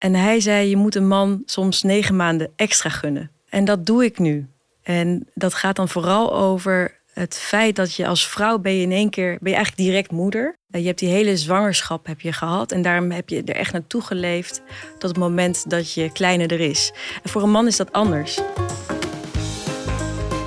[0.00, 3.30] En hij zei, je moet een man soms negen maanden extra gunnen.
[3.48, 4.48] En dat doe ik nu.
[4.82, 8.92] En dat gaat dan vooral over het feit dat je als vrouw ben je in
[8.92, 10.58] één keer, ben je eigenlijk direct moeder.
[10.66, 14.02] Je hebt die hele zwangerschap heb je gehad en daarom heb je er echt naartoe
[14.02, 14.62] geleefd
[14.98, 16.92] tot het moment dat je kleine er is.
[17.22, 18.40] En voor een man is dat anders.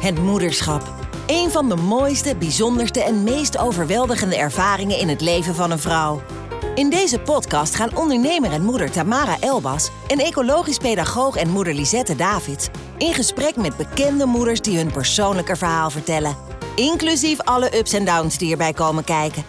[0.02, 0.94] Het moederschap.
[1.28, 6.22] Een van de mooiste, bijzonderste en meest overweldigende ervaringen in het leven van een vrouw.
[6.76, 12.16] In deze podcast gaan ondernemer en moeder Tamara Elbas en ecologisch pedagoog en moeder Lisette
[12.16, 12.68] Davids
[12.98, 16.36] in gesprek met bekende moeders die hun persoonlijke verhaal vertellen.
[16.76, 19.44] Inclusief alle ups en downs die erbij komen kijken.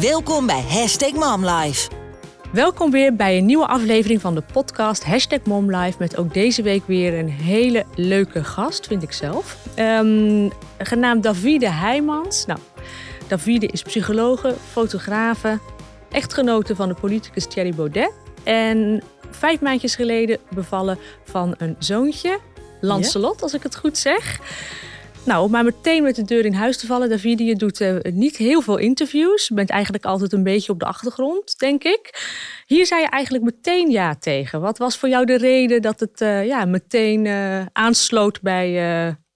[0.00, 1.90] Welkom bij Hashtag MomLife.
[2.52, 5.96] Welkom weer bij een nieuwe aflevering van de podcast Hashtag MomLife.
[5.98, 9.56] Met ook deze week weer een hele leuke gast, vind ik zelf.
[9.78, 12.46] Um, genaamd Davide Heijmans.
[12.46, 12.58] Nou,
[13.26, 15.58] Davide is psychologe, fotografe,
[16.14, 18.12] echtgenote van de politicus Thierry Baudet.
[18.42, 22.38] En vijf maandjes geleden bevallen van een zoontje,
[22.80, 24.40] Lancelot, als ik het goed zeg.
[25.24, 27.96] Nou, om maar meteen met de deur in huis te vallen, Davide, je doet uh,
[28.02, 29.48] niet heel veel interviews.
[29.48, 32.32] Je bent eigenlijk altijd een beetje op de achtergrond, denk ik.
[32.66, 34.60] Hier zei je eigenlijk meteen ja tegen.
[34.60, 38.70] Wat was voor jou de reden dat het uh, ja, meteen uh, aansloot bij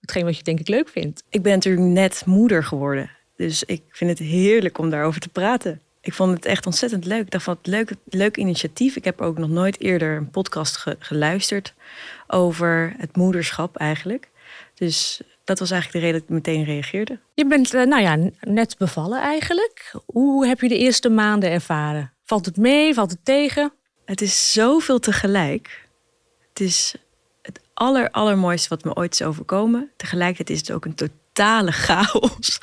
[0.01, 1.23] hetgeen wat je denk ik leuk vindt?
[1.31, 3.11] Ik ben natuurlijk net moeder geworden.
[3.37, 5.81] Dus ik vind het heerlijk om daarover te praten.
[6.01, 7.21] Ik vond het echt ontzettend leuk.
[7.21, 8.97] Ik dacht van het leuk, leuk initiatief.
[8.97, 11.75] Ik heb ook nog nooit eerder een podcast ge geluisterd
[12.27, 14.29] over het moederschap eigenlijk.
[14.75, 17.19] Dus dat was eigenlijk de reden dat ik meteen reageerde.
[17.35, 19.95] Je bent nou ja, net bevallen eigenlijk.
[20.07, 22.13] Hoe heb je de eerste maanden ervaren?
[22.25, 22.95] Valt het mee?
[22.95, 23.73] Valt het tegen?
[24.05, 25.89] Het is zoveel tegelijk.
[26.49, 26.95] Het is
[27.43, 29.91] het aller, allermooiste wat me ooit is overkomen.
[29.97, 30.95] Tegelijkertijd is het ook een
[31.39, 32.61] totale chaos.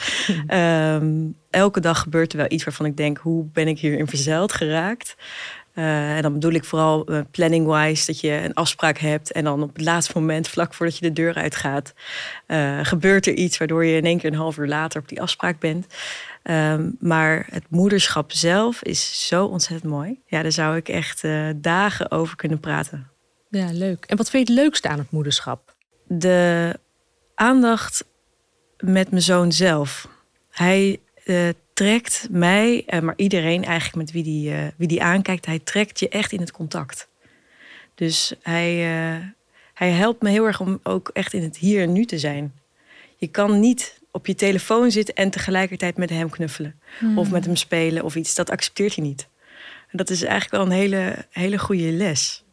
[0.50, 4.54] um, elke dag gebeurt er wel iets waarvan ik denk: hoe ben ik hierin verzeild
[4.54, 5.16] geraakt?
[5.76, 9.64] Uh, en dan bedoel ik vooral uh, planning-wise dat je een afspraak hebt en dan
[9.64, 11.94] op het laatste moment, vlak voordat je de deur uitgaat,
[12.48, 15.22] uh, gebeurt er iets waardoor je in één keer een half uur later op die
[15.22, 15.86] afspraak bent.
[16.44, 20.22] Um, maar het moederschap zelf is zo ontzettend mooi.
[20.26, 21.24] Ja, daar zou ik echt
[21.56, 23.08] dagen over kunnen praten.
[23.50, 24.06] Ja, leuk.
[24.06, 25.76] En wat vind je het leukste aan het moederschap?
[26.08, 26.80] De
[27.36, 28.06] aandacht
[28.78, 30.08] met mijn zoon zelf.
[30.52, 35.46] Hij uh, trekt mij, uh, maar iedereen eigenlijk met wie die, uh, wie die aankijkt,
[35.46, 37.08] hij trekt je echt in het contact.
[37.96, 38.76] Dus hij,
[39.74, 42.54] hij helpt me heel erg om ook echt in het hier en nu te zijn.
[43.18, 46.80] Je kan niet op je telefoon zitten en tegelijkertijd met hem knuffelen.
[47.00, 47.18] Hmm.
[47.18, 48.36] Of met hem spelen of iets.
[48.36, 49.28] Dat accepteert hij niet.
[49.92, 52.44] En dat is eigenlijk wel een hele, hele goede les.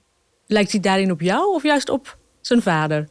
[0.46, 3.08] Lijkt hij daarin op jou of juist op zijn vader?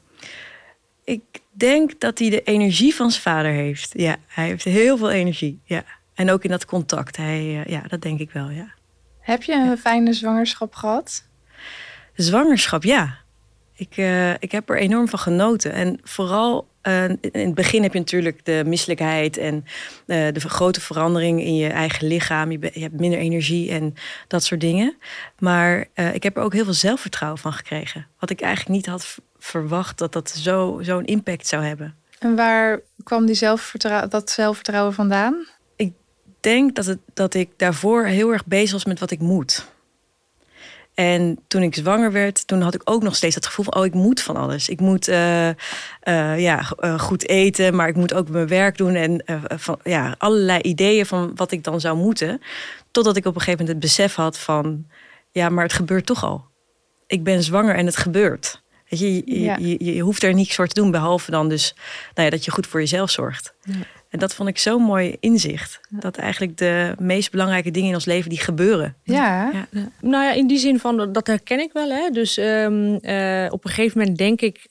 [1.03, 1.21] Ik
[1.61, 3.91] denk dat hij de energie van zijn vader heeft.
[3.93, 5.59] Ja, hij heeft heel veel energie.
[5.63, 5.83] Ja.
[6.13, 7.17] En ook in dat contact.
[7.17, 8.73] Hij, ja, dat denk ik wel, ja.
[9.19, 9.77] Heb je een ja.
[9.77, 11.27] fijne zwangerschap gehad?
[12.15, 13.17] Zwangerschap, ja.
[13.75, 15.73] Ik, uh, ik heb er enorm van genoten.
[15.73, 20.81] En vooral uh, in het begin heb je natuurlijk de misselijkheid en uh, de grote
[20.81, 22.51] verandering in je eigen lichaam.
[22.51, 23.93] Je, be, je, hebt minder energie en
[24.27, 24.97] dat soort dingen.
[25.39, 28.07] Maar ik heb er ook heel veel zelfvertrouwen van gekregen.
[28.19, 31.95] Wat ik eigenlijk niet had verwacht dat dat zo'n zo impact zou hebben.
[32.19, 33.39] En waar kwam die
[34.09, 35.47] dat zelfvertrouwen vandaan?
[35.75, 35.93] Ik
[36.39, 39.69] denk dat, het, dat ik daarvoor heel erg bezig was met wat ik moet.
[40.93, 43.75] En toen ik zwanger werd, toen had ik ook nog steeds dat gevoel van...
[43.75, 44.69] oh, ik moet van alles.
[44.69, 45.53] Ik moet uh, uh,
[46.39, 48.95] ja, uh, goed eten, maar ik moet ook mijn werk doen.
[48.95, 49.23] En
[49.57, 52.41] van, ja, allerlei ideeën van wat ik dan zou moeten.
[52.91, 54.85] Totdat ik op een gegeven moment het besef had van...
[55.31, 56.45] ja, maar het gebeurt toch al.
[57.07, 58.61] Ik ben zwanger en het gebeurt.
[58.97, 59.57] Je, je, ja.
[59.57, 61.73] je, je, hoeft er niets voor te doen, behalve dan dus
[62.13, 63.53] nou ja, dat je goed voor jezelf zorgt.
[63.63, 63.73] Ja.
[64.09, 65.79] En dat vond ik zo'n mooi inzicht.
[65.89, 65.99] Ja.
[65.99, 68.95] Dat eigenlijk de meest belangrijke dingen in ons leven die gebeuren.
[69.03, 69.51] Ja.
[70.01, 71.89] Nou ja, in die zin van dat herken ik wel.
[71.89, 72.09] Hè.
[72.09, 74.67] Dus um, uh, op een gegeven moment denk ik,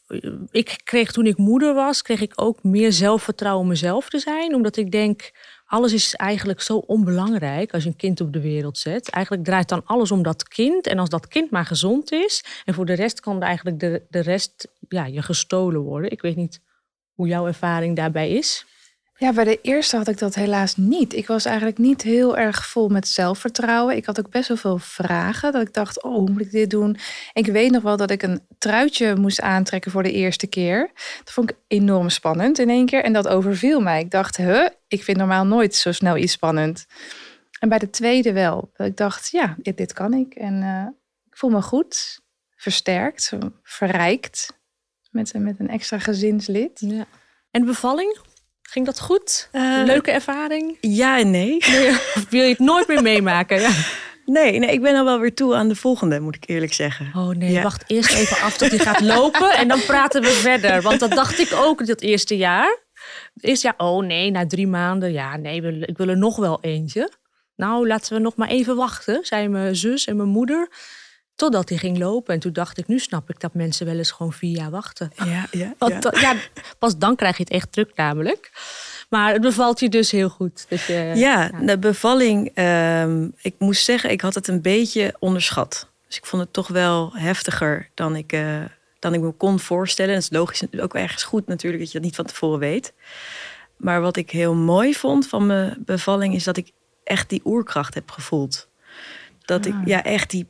[0.50, 4.54] ik kreeg toen ik moeder was, kreeg ik ook meer zelfvertrouwen om mezelf te zijn,
[4.54, 5.31] omdat ik denk
[5.70, 9.10] alles is eigenlijk zo onbelangrijk als je een kind op de wereld zet.
[9.10, 10.86] Eigenlijk draait dan alles om dat kind.
[10.86, 12.44] En als dat kind maar gezond is.
[12.64, 16.11] En voor de rest kan eigenlijk de, de rest ja, je gestolen worden.
[16.11, 16.61] Ik weet niet
[17.14, 18.67] hoe jouw ervaring daarbij is.
[19.20, 21.14] Ja, bij de eerste had ik dat helaas niet.
[21.14, 23.96] Ik was eigenlijk niet heel erg vol met zelfvertrouwen.
[23.96, 25.52] Ik had ook best wel veel vragen.
[25.52, 26.96] Dat ik dacht, oh, hoe moet ik dit doen?
[27.32, 30.90] Ik weet nog wel dat ik een truitje moest aantrekken voor de eerste keer.
[31.25, 33.05] Dat vond ik enorm spannend in één keer.
[33.05, 34.00] En dat overviel mij.
[34.00, 36.87] Ik dacht, huh, ik vind normaal nooit zo snel iets spannend.
[37.58, 38.70] En bij de tweede wel.
[38.76, 40.34] Ik dacht, ja, dit, kan ik.
[40.34, 40.87] En uh,
[41.26, 42.20] ik voel me goed,
[42.56, 43.32] versterkt,
[43.62, 44.58] verrijkt.
[45.11, 46.81] Met, met een extra gezinslid.
[46.81, 47.06] Ja.
[47.50, 48.19] En de bevalling?
[48.70, 49.49] Ging dat goed?
[49.52, 50.76] Uh, Leuke ervaring?
[50.81, 51.56] Ja en nee.
[51.70, 51.96] nee.
[52.31, 53.61] Wil je het nooit meer meemaken?
[53.61, 53.70] Ja.
[54.25, 57.11] Nee, nee, ik ben al wel weer toe aan de volgende, moet ik eerlijk zeggen.
[57.17, 57.62] Oh nee, Ja.
[57.62, 60.82] wacht eerst even af tot hij gaat lopen en dan praten we verder.
[60.82, 62.78] Want dat dacht ik ook dat eerste jaar.
[63.34, 66.58] Het eerste jaar, oh nee, na drie maanden, ja nee, ik wil er nog wel
[66.61, 67.11] eentje.
[67.56, 70.69] Nou, laten we nog maar even wachten, zei mijn zus en mijn moeder.
[71.40, 72.34] Totdat hij ging lopen.
[72.34, 75.12] En toen dacht ik, nu snap ik dat mensen wel eens gewoon vier jaar wachten.
[75.25, 76.34] Ja, ja, Want ja.
[76.78, 78.50] pas dan krijg je het echt druk namelijk.
[79.08, 80.66] Maar het bevalt je dus heel goed.
[80.69, 82.50] Dat je, Ja, de bevalling.
[82.54, 85.88] ehm, ik moest zeggen, ik had het een beetje onderschat.
[86.06, 88.64] Dus ik vond het toch wel heftiger dan ik, eh,
[88.98, 90.14] dan ik me kon voorstellen.
[90.14, 92.92] Dat is logisch ook ergens goed natuurlijk dat je dat niet van tevoren weet.
[93.76, 96.70] Maar wat ik heel mooi vond van mijn bevalling is dat ik
[97.04, 98.69] echt die oerkracht heb gevoeld.
[99.44, 100.46] Dat ik ja echt die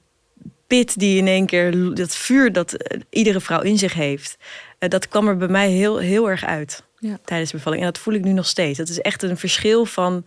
[0.70, 4.36] pit die in één keer, dat vuur dat eh, iedere vrouw in zich heeft,
[4.78, 7.18] eh, dat kwam er bij mij heel, heel erg uit Ja.
[7.24, 7.82] tijdens de bevalling.
[7.82, 8.78] En dat voel ik nu nog steeds.
[8.78, 10.24] Dat is echt een verschil van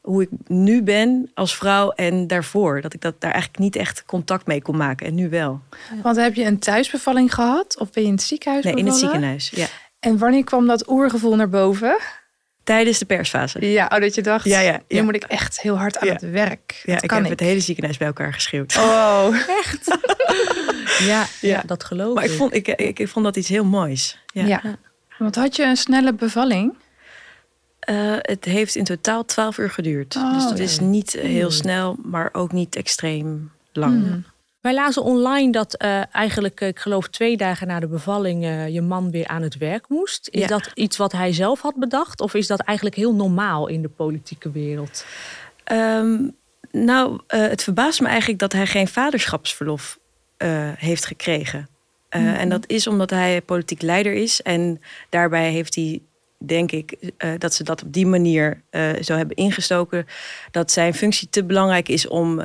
[0.00, 2.80] hoe ik nu ben als vrouw en daarvoor.
[2.80, 5.06] Dat ik dat daar eigenlijk niet echt contact mee kon maken.
[5.06, 5.60] En nu wel.
[6.02, 7.78] Want heb je een thuisbevalling gehad?
[7.78, 9.50] Of ben je in het ziekenhuis Nee, in het ziekenhuis.
[9.54, 9.66] Ja.
[10.00, 11.98] En wanneer kwam dat oergevoel naar boven?
[12.64, 13.70] Tijdens de persfase.
[13.70, 15.02] Ja, oh, dat je dacht, Ja, ja, nu ja.
[15.02, 16.82] moet ik echt heel hard aan het werk.
[16.84, 17.38] Ja, Dat ik kan heb ik.
[17.38, 18.76] het hele ziekenhuis bij elkaar geschreeuwd.
[18.76, 19.28] Oh,
[20.98, 21.62] ja, ja, Ja.
[21.66, 24.18] dat geloof Maar ik vond, ik, ik, ik vond dat iets heel moois.
[24.32, 24.44] Ja.
[24.46, 24.60] ja.
[25.18, 26.74] Want had je een snelle bevalling?
[27.80, 30.16] Eh, het heeft in totaal 12 uur geduurd.
[30.16, 30.64] Oh, dus ja.
[30.64, 34.02] is niet heel snel, maar ook niet extreem lang.
[34.04, 34.24] Hmm.
[34.62, 38.68] Wij lazen online dat eh, eigenlijk, eh, ik geloof twee dagen na de bevalling, eh,
[38.68, 40.28] je man weer aan het werk moest.
[40.30, 40.46] Is Ja.
[40.46, 42.20] dat iets wat hij zelf had bedacht?
[42.20, 45.06] Of is dat eigenlijk heel normaal in de politieke wereld?
[45.64, 46.28] Ehm,
[46.70, 49.98] nou, het verbaast me eigenlijk dat hij geen vaderschapsverlof
[50.76, 51.68] heeft gekregen.
[52.08, 54.42] Eh, En dat is omdat hij politiek leider is.
[54.42, 56.00] En daarbij heeft hij,
[56.38, 58.62] denk ik, dat ze dat op die manier
[59.02, 60.06] zo hebben ingestoken.
[60.50, 62.40] Dat zijn functie te belangrijk is om,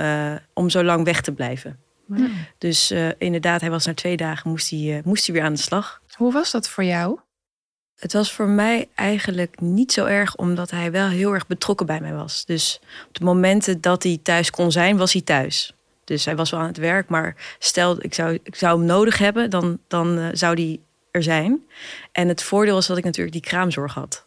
[0.53, 1.79] om zo lang weg te blijven.
[2.57, 5.53] Dus eh, inderdaad, hij was na twee dagen, moest hij, eh, moest hij weer aan
[5.53, 6.01] de slag.
[6.15, 7.19] Hoe was dat voor jou?
[7.95, 11.99] Het was voor mij eigenlijk niet zo erg, omdat hij wel heel erg betrokken bij
[12.01, 12.45] mij was.
[12.45, 15.73] Dus op de momenten dat hij thuis kon zijn, was hij thuis.
[16.03, 19.17] Dus hij was wel aan het werk, maar stel ik zou, ik zou hem nodig
[19.17, 20.79] hebben, dan, dan eh, zou hij
[21.11, 21.65] er zijn.
[22.11, 24.25] En het voordeel was dat ik natuurlijk die kraamzorg had.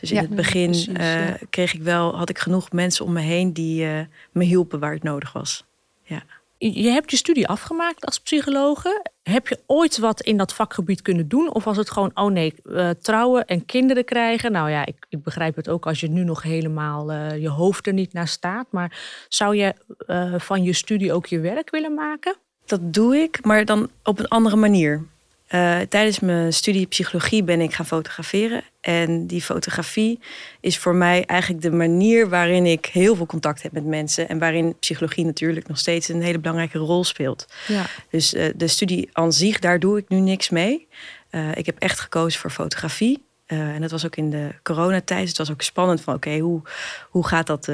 [0.00, 1.36] Dus in Ja, het begin precies, ja.
[1.50, 3.86] kreeg ik wel, had ik genoeg mensen om me heen die
[4.32, 5.64] me hielpen waar het nodig was.
[6.02, 6.20] Je
[6.58, 9.06] je hebt je studie afgemaakt als psychologe.
[9.22, 11.54] Heb je ooit wat in dat vakgebied kunnen doen?
[11.54, 14.52] Of was het gewoon, oh nee, eh, trouwen en kinderen krijgen?
[14.52, 17.86] Nou ja, ik, ik begrijp het ook als je nu nog helemaal eh, je hoofd
[17.86, 18.66] er niet naar staat.
[18.70, 19.74] Maar zou je
[20.06, 22.36] eh, van je studie ook je werk willen maken?
[22.66, 25.04] Dat doe ik, maar dan op een andere manier.
[25.48, 28.62] Eh, tijdens mijn studie psychologie ben ik gaan fotograferen.
[28.80, 30.20] En die fotografie
[30.60, 34.28] is voor mij eigenlijk de manier waarin ik heel veel contact heb met mensen.
[34.28, 37.46] En waarin psychologie natuurlijk nog steeds een hele belangrijke rol speelt.
[37.66, 37.86] Ja.
[38.10, 40.88] Dus eh, de studie aan zich, daar doe ik nu niks mee.
[41.30, 43.26] Eh, ik heb echt gekozen voor fotografie.
[43.46, 45.20] En dat was ook in de coronatijd.
[45.20, 46.62] Dus het was ook spannend van oké, hoe,
[47.10, 47.68] hoe gaat dat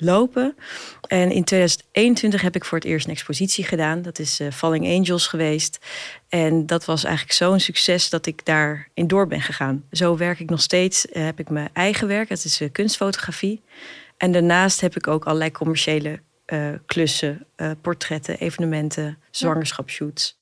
[0.00, 0.56] lopen?
[1.06, 4.02] En in 2021 heb ik voor het eerst een expositie gedaan.
[4.02, 5.78] Dat is eh, Falling Angels geweest.
[6.28, 9.84] En dat was eigenlijk zo'n succes dat ik daarin door ben gegaan.
[9.90, 11.08] Zo werk ik nog steeds.
[11.08, 13.62] eh, heb ik mijn eigen werk, dat is eh, kunstfotografie.
[14.16, 16.20] En daarnaast heb ik ook allerlei commerciële
[16.86, 17.46] klussen,
[17.80, 20.38] portretten, evenementen, zwangerschapsshoots.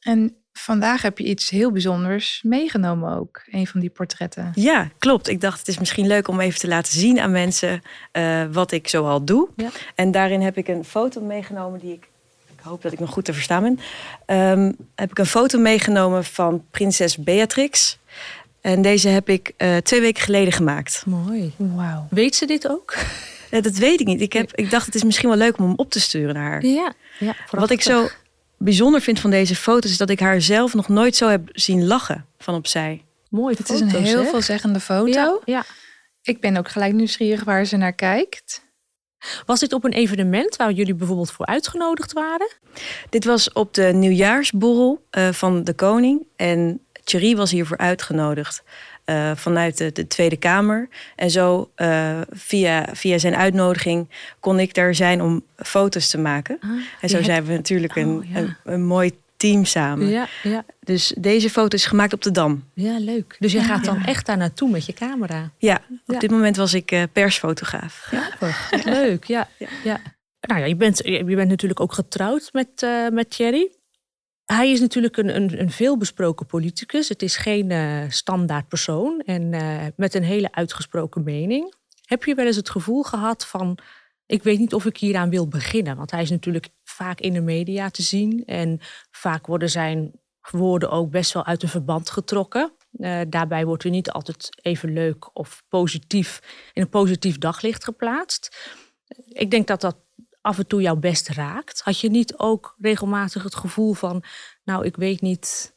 [0.00, 3.42] En vandaag heb je iets heel bijzonders meegenomen ook.
[3.50, 4.52] Een van die portretten.
[4.54, 5.28] Ja, klopt.
[5.28, 7.82] Ik dacht het is misschien leuk om even te laten zien aan mensen
[8.12, 9.48] eh, wat ik zoal doe.
[9.56, 9.68] Ja.
[9.94, 12.08] En daarin heb ik een foto meegenomen die ik.
[12.56, 13.78] Ik hoop dat ik nog goed te verstaan ben.
[14.26, 17.98] Ehm, heb ik een foto meegenomen van prinses Beatrix.
[18.60, 21.02] En deze heb ik eh, twee weken geleden gemaakt.
[21.06, 21.52] Mooi.
[21.56, 22.06] Wauw.
[22.10, 22.94] Weet ze dit ook?
[23.50, 24.20] Eh, dat weet ik niet.
[24.20, 26.50] Ik, heb, ik dacht het is misschien wel leuk om hem op te sturen naar
[26.50, 26.64] haar.
[26.66, 26.92] Ja.
[27.18, 28.08] ja Wat ik zo
[28.64, 31.86] bijzonder vind van deze foto's is dat ik haar zelf nog nooit zo heb zien
[31.86, 33.04] lachen van opzij.
[33.30, 33.54] Mooi.
[33.58, 35.10] Het is een heel veelzeggende foto.
[35.10, 35.64] Ja, ja.
[36.22, 38.62] Ik ben ook gelijk nieuwsgierig waar ze naar kijkt.
[39.46, 42.48] Was dit op een evenement waar jullie bijvoorbeeld voor uitgenodigd waren?
[43.10, 46.26] Dit was op de nieuwjaarsborrel eh, van de koning.
[46.36, 48.62] En Thierry was hiervoor uitgenodigd
[49.04, 50.88] eh, vanuit de, de Tweede Kamer.
[51.16, 54.08] En zo eh, via, via zijn uitnodiging
[54.40, 56.58] kon ik daar zijn om foto's te maken.
[57.00, 58.38] en zo hebt- zijn we natuurlijk een, Oh, ja.
[58.38, 60.08] een, een mooi team samen.
[60.08, 62.64] Ja, ja, Dus deze foto is gemaakt op de Dam.
[62.74, 63.36] ja, leuk.
[63.38, 65.50] Dus je gaat dan echt daar naartoe met je camera.
[65.58, 66.18] Ja, op Ja.
[66.18, 68.12] dit moment was ik eh, persfotograaf.
[68.84, 69.48] Leuk, ja.
[69.84, 70.00] Ja.
[70.40, 73.70] Nou ja, je bent, je bent natuurlijk ook getrouwd met, eh, met Thierry.
[74.44, 77.08] Hij is natuurlijk een, een, een veelbesproken politicus.
[77.08, 81.74] Het is geen eh, standaard persoon en eh, met een hele uitgesproken mening.
[82.04, 83.78] Heb je wel eens het gevoel gehad van...
[84.26, 87.40] Ik weet niet of ik hieraan wil beginnen, want hij is natuurlijk vaak in de
[87.40, 88.44] media te zien.
[88.44, 90.12] En vaak worden zijn
[90.50, 92.72] woorden ook best wel uit een verband getrokken.
[92.92, 96.40] Uh, daarbij wordt er niet altijd even leuk of positief
[96.72, 98.72] in een positief daglicht geplaatst.
[99.28, 99.96] Ik denk dat dat
[100.44, 101.80] af en toe jou best raakt.
[101.80, 104.22] Had je niet ook regelmatig het gevoel van,
[104.64, 105.72] nou, ik weet niet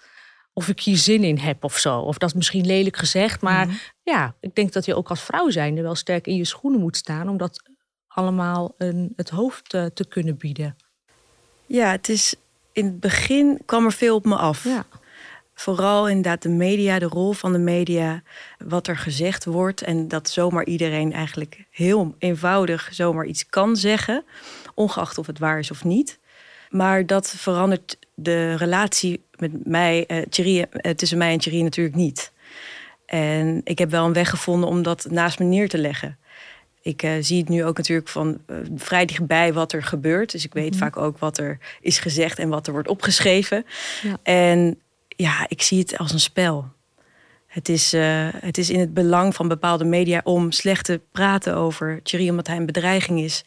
[0.54, 2.00] of ik hier zin in heb of zo.
[2.00, 3.76] Of dat is misschien lelijk gezegd, maar mhm.
[4.04, 6.98] ja, ik denk dat je ook als vrouw zijnde wel sterk in je schoenen moet
[6.98, 7.70] staan om dat
[8.08, 10.76] allemaal een, het hoofd te, te kunnen bieden.
[11.66, 12.36] Ja, het is
[12.72, 14.64] in het begin kwam er veel op me af.
[14.64, 14.86] Ja.
[15.60, 18.22] Vooral inderdaad de media, de rol van de media,
[18.58, 19.82] wat er gezegd wordt.
[19.82, 24.24] En dat zomaar iedereen eigenlijk heel eenvoudig zomaar iets kan zeggen,
[24.74, 26.20] ongeacht of het waar is of niet.
[26.70, 32.32] Maar dat verandert de relatie met mij, Thierry, uh, tussen mij en Thierry natuurlijk niet.
[33.06, 36.18] En ik heb wel een weg gevonden om dat naast me neer te leggen.
[36.82, 40.32] Ik uh, zie het nu ook natuurlijk van uh, vrij dichtbij wat er gebeurt.
[40.32, 40.80] Dus ik weet mhm.
[40.80, 43.66] vaak ook wat er is gezegd en wat er wordt opgeschreven.
[44.02, 44.18] Ja.
[44.24, 44.80] En
[45.18, 46.66] ja, ik zie het als een spel.
[47.48, 51.56] Het is, uh, het is in het belang van bepaalde media om slecht te praten
[51.56, 53.44] over Thierry, omdat hij een bedreiging is.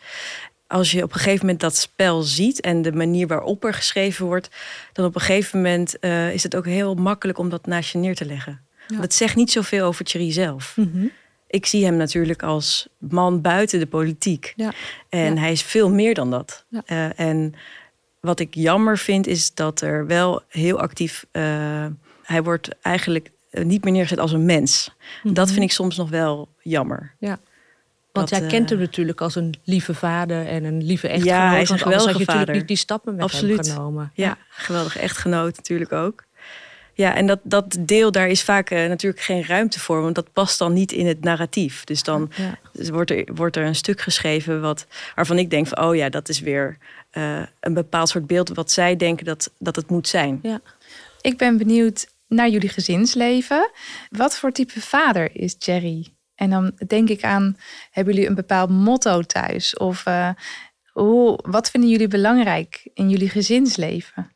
[0.67, 4.27] Als je op een gegeven moment dat spel ziet en de manier waarop er geschreven
[4.27, 4.51] wordt,
[4.93, 8.15] dan op een gegeven moment is het ook heel makkelijk om dat naast je neer
[8.15, 8.61] te leggen.
[8.87, 9.01] Ja.
[9.01, 10.77] Dat zegt niet zoveel over Thierry zelf.
[10.77, 11.11] Mm -hmm
[11.51, 14.53] ik zie hem natuurlijk als man buiten de politiek.
[14.57, 14.73] Ja.
[15.09, 16.65] En hij is veel meer dan dat.
[16.71, 17.55] Uh, en
[18.21, 21.27] wat ik jammer vind, is dat er wel heel actief.
[21.33, 21.87] Uh,
[22.23, 24.91] hij wordt eigenlijk niet meer neergezet als een mens.
[25.23, 25.55] Dat mhm.
[25.55, 27.15] vind ik soms nog wel jammer.
[27.19, 27.39] Ja.
[28.13, 31.39] Want jij kent hem natuurlijk als een lieve vader en een lieve echtgenoot.
[31.39, 32.27] Ja, hij is een geweldige vader.
[32.27, 33.67] natuurlijk niet die stappen met Absoluut.
[33.67, 34.13] hem genomen.
[34.15, 36.25] Ja, ja, geweldige echtgenoot natuurlijk ook.
[36.95, 40.33] Ja, en dat, dat deel, daar is vaak uh, natuurlijk geen ruimte voor, want dat
[40.33, 41.85] past dan niet in het narratief.
[41.85, 42.31] Dus dan
[42.73, 46.29] wordt, er, wordt er een stuk geschreven wat, waarvan ik denk van, oh ja, dat
[46.29, 46.79] is weer
[47.13, 50.39] uh, een bepaald soort beeld wat zij denken dat, dat het moet zijn.
[50.43, 50.61] Ja.
[51.21, 53.71] Ik ben benieuwd naar jullie gezinsleven.
[54.09, 56.07] Wat voor type vader is Jerry?
[56.35, 57.57] En dan denk ik aan,
[57.91, 59.77] hebben jullie een bepaald motto thuis?
[59.77, 60.31] Of uh,
[60.93, 64.33] hoe, wat vinden jullie belangrijk in jullie gezinsleven?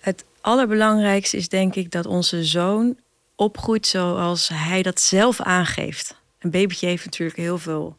[0.00, 2.98] Het allerbelangrijkste is denk ik dat onze zoon
[3.36, 6.20] opgroeit zoals hij dat zelf aangeeft.
[6.38, 7.98] Een babytje heeft natuurlijk heel veel.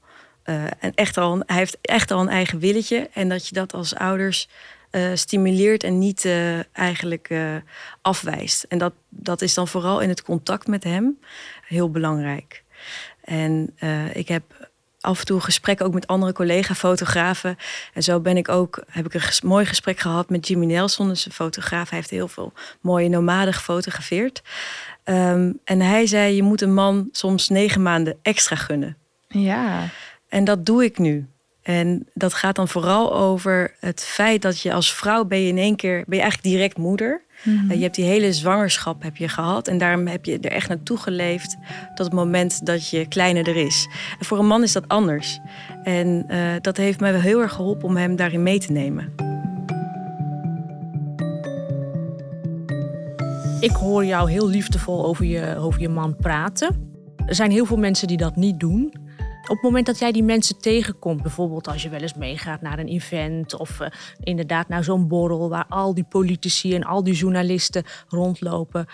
[0.50, 3.10] Uh, en echt al, hij heeft echt al een eigen willetje.
[3.14, 4.48] En dat je dat als ouders
[4.92, 7.34] uh, stimuleert en niet uh, eigenlijk
[8.02, 8.64] afwijst.
[8.64, 11.20] En dat, dat is dan vooral in het contact met hem
[11.68, 12.64] heel belangrijk.
[13.24, 13.76] En
[14.14, 14.70] ik heb
[15.02, 17.58] af en toe gesprekken ook met andere collega-fotografen.
[17.94, 21.26] En zo ben ik ook, heb ik een mooi gesprek gehad met Jimmy Nelson, dus
[21.26, 21.90] een fotograaf.
[21.90, 24.42] Hij heeft heel veel mooie nomaden gefotografeerd.
[25.04, 28.98] Um, en hij zei: Je moet een man soms negen maanden extra gunnen.
[29.28, 29.90] Ja.
[30.30, 31.28] En dat doe ik nu.
[31.62, 35.58] En dat gaat dan vooral over het feit dat je als vrouw ben je in
[35.58, 37.22] één keer, ben je eigenlijk direct moeder.
[37.44, 37.74] Mhm.
[37.74, 40.98] Je hebt die hele zwangerschap heb je gehad en daarom heb je er echt naartoe
[40.98, 41.58] geleefd
[41.96, 43.88] tot het moment dat je kleine er is.
[44.20, 45.40] En voor een man is dat anders.
[45.84, 49.14] En uh, dat heeft mij wel heel erg geholpen om hem daarin mee te nemen.
[53.60, 56.92] Ik hoor jou heel liefdevol over je, over je man praten.
[57.26, 58.94] Er zijn heel veel mensen die dat niet doen.
[59.50, 62.80] Op het moment dat jij die mensen tegenkomt, bijvoorbeeld als je wel eens meegaat naar
[62.80, 63.88] een event of uh,
[64.20, 68.86] inderdaad naar zo'n borrel waar al die politici en al die journalisten rondlopen,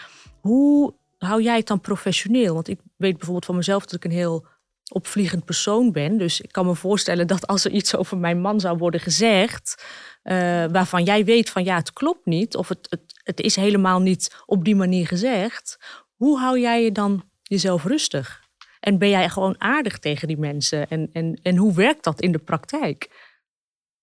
[0.41, 2.53] hoe hou jij het dan professioneel?
[2.53, 4.45] Want ik weet bijvoorbeeld van mezelf dat ik een heel
[4.91, 6.17] opvliegend persoon ben.
[6.17, 9.85] Dus ik kan me voorstellen dat als er iets over mijn man zou worden gezegd,
[10.23, 10.33] uh,
[10.65, 14.43] waarvan jij weet van ja, het klopt niet, of het, het, het is helemaal niet
[14.45, 15.77] op die manier gezegd,
[16.15, 18.44] hoe hou jij je dan jezelf rustig?
[18.85, 20.87] En ben jij gewoon aardig tegen die mensen?
[20.87, 23.09] En, en, en hoe werkt dat in de praktijk?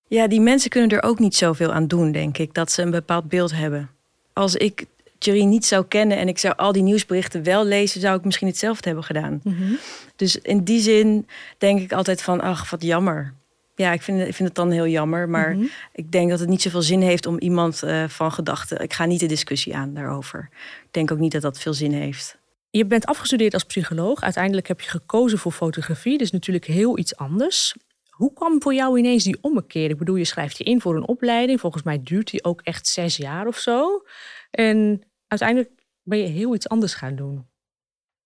[0.08, 2.90] Ja, die mensen kunnen er ook niet zoveel aan doen, denk ik, dat ze een
[2.90, 3.90] bepaald beeld hebben.
[4.32, 4.84] Als ik
[5.18, 8.46] Thierry niet zou kennen en ik zou al die nieuwsberichten wel lezen, zou ik misschien
[8.46, 9.40] hetzelfde hebben gedaan.
[9.44, 9.72] Mhm.
[10.16, 11.26] Dus in die zin
[11.58, 13.34] denk ik altijd van, ach, wat jammer.
[13.74, 15.64] Ja, ik vind, ik vind het dan heel jammer, maar mhm.
[15.92, 18.80] ik denk dat het niet zoveel zin heeft om iemand uh, van gedachten.
[18.80, 20.48] Ik ga niet de discussie aan daarover.
[20.84, 22.40] Ik denk ook niet dat dat veel zin heeft.
[22.74, 24.22] Je bent afgestudeerd als psycholoog.
[24.22, 26.18] Uiteindelijk heb je gekozen voor fotografie.
[26.18, 27.74] Dus natuurlijk heel iets anders.
[28.10, 29.90] Hoe kwam voor jou ineens die ommekeer?
[29.90, 31.60] Ik bedoel, je schrijft je in voor een opleiding.
[31.60, 34.02] Volgens mij duurt die ook echt zes jaar of zo.
[34.50, 35.70] En uiteindelijk
[36.02, 37.46] ben je heel iets anders gaan doen.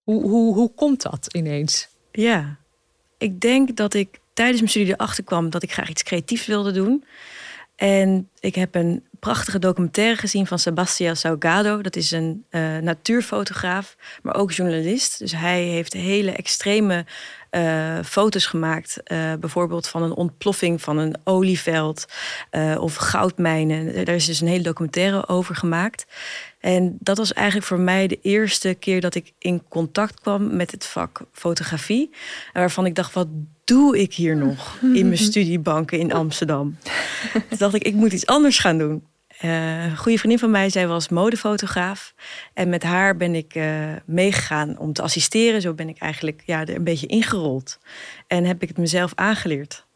[0.02, 1.88] Hoe, hoe, hoe komt dat ineens?
[2.12, 2.58] Ja,
[3.18, 6.72] ik denk dat ik tijdens mijn studie erachter kwam dat ik graag iets creatiefs wilde
[6.72, 7.04] doen.
[7.76, 11.82] En ik heb een prachtige documentaire gezien van Sebastián Salgado.
[11.82, 15.18] Dat is een uh, natuurfotograaf, maar ook journalist.
[15.18, 17.04] Dus hij heeft hele extreme
[17.50, 19.00] uh, foto's gemaakt.
[19.04, 22.06] Uh, bijvoorbeeld van een ontploffing van een olieveld
[22.78, 24.04] of goudmijnen.
[24.04, 26.06] Daar is dus een hele documentaire over gemaakt.
[26.60, 30.70] En dat was eigenlijk voor mij de eerste keer dat ik in contact kwam met
[30.70, 32.10] het vak fotografie.
[32.52, 33.28] Waarvan ik dacht, wat
[33.64, 36.76] doe ik hier nog in mijn studiebanken in Amsterdam?
[37.32, 39.02] Toen dacht ik, ik moet iets anders gaan doen.
[39.44, 42.14] Uh, een goede vriendin van mij, zij was modefotograaf.
[42.54, 45.60] En met haar ben ik uh, meegegaan om te assisteren.
[45.60, 47.78] Zo ben ik eigenlijk ja, er een beetje ingerold.
[48.26, 49.86] En heb ik het mezelf aangeleerd.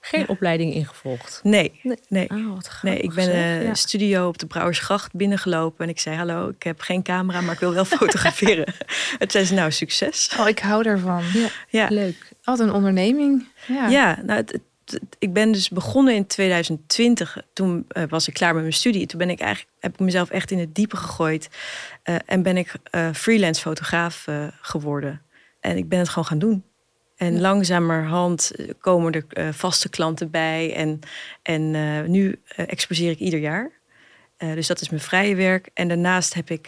[0.00, 0.26] Geen ja.
[0.28, 1.40] opleiding ingevolgd?
[1.42, 1.80] Nee.
[1.82, 2.30] Nee, nee.
[2.30, 3.74] Oh, nee ik ben een ja.
[3.74, 5.84] studio op de Brouwersgracht binnengelopen.
[5.84, 8.74] En ik zei, hallo, ik heb geen camera, maar ik wil wel fotograferen.
[9.18, 10.36] het zei ze, nou, succes.
[10.38, 11.22] Oh, ik hou daarvan.
[11.32, 11.86] Ja, ja.
[11.88, 12.32] leuk.
[12.42, 13.48] Wat een onderneming.
[13.66, 14.60] Ja, ja nou, het,
[15.18, 17.42] ik ben dus begonnen in 2020.
[17.52, 19.06] Toen uh, was ik klaar met mijn studie.
[19.06, 21.48] Toen ben ik eigenlijk, heb ik mezelf echt in het diepe gegooid.
[22.04, 24.26] Uh, en ben ik uh, freelance fotograaf
[24.60, 25.22] geworden.
[25.60, 26.64] En ik ben het gewoon gaan doen.
[27.16, 27.40] En ja.
[27.40, 30.74] langzamerhand komen er vaste klanten bij.
[30.74, 31.00] En,
[31.42, 31.70] en
[32.10, 33.70] nu exposeer ik ieder jaar.
[34.36, 35.68] dus dat is mijn vrije werk.
[35.74, 36.66] En daarnaast heb ik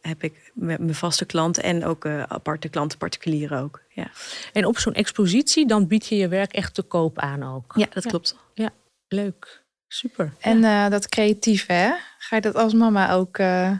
[0.00, 3.82] heb ik met mijn vaste klanten en ook aparte klanten, particulieren ook.
[4.00, 4.10] Ja.
[4.52, 7.72] En op zo'n expositie, dan bied je je werk echt te koop aan ook.
[7.76, 8.10] Ja, dat ja.
[8.10, 8.36] klopt.
[8.54, 8.70] Ja,
[9.08, 9.62] leuk.
[9.88, 10.32] Super.
[10.38, 11.90] En uh, dat creatieve, hè?
[12.18, 13.70] ga je dat als mama ook uh,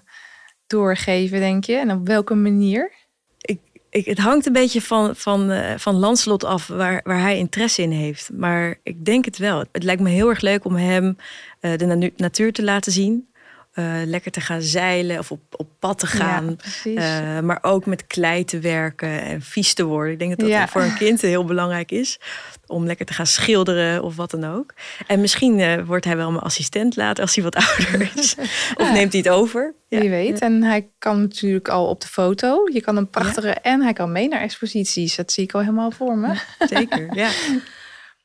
[0.66, 1.76] doorgeven, denk je?
[1.76, 2.92] En op welke manier?
[3.38, 3.60] Ik,
[3.90, 7.90] ik, het hangt een beetje van, van, van Lanslot af waar, waar hij interesse in
[7.90, 8.30] heeft.
[8.32, 9.64] Maar ik denk het wel.
[9.72, 11.16] Het lijkt me heel erg leuk om hem
[11.60, 13.29] de natuur te laten zien.
[13.74, 16.56] Uh, lekker te gaan zeilen of op, op pad te gaan.
[16.84, 20.12] Ja, uh, maar ook met klei te werken en vies te worden.
[20.12, 20.68] Ik denk dat dat ja.
[20.68, 22.20] voor een kind heel belangrijk is.
[22.66, 24.74] Om lekker te gaan schilderen of wat dan ook.
[25.06, 28.34] En misschien uh, wordt hij wel mijn assistent later als hij wat ouder is.
[28.80, 29.74] of neemt hij het over.
[29.88, 30.38] Wie weet.
[30.38, 32.68] En hij kan natuurlijk al op de foto.
[32.72, 33.50] Je kan een prachtige...
[33.50, 35.16] En hij kan mee naar exposities.
[35.16, 36.34] Dat zie ik al helemaal voor me.
[36.58, 37.30] Zeker, ja.